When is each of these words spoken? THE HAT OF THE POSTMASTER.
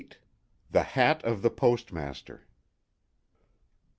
THE 0.71 0.81
HAT 0.81 1.23
OF 1.23 1.43
THE 1.43 1.51
POSTMASTER. 1.51 2.47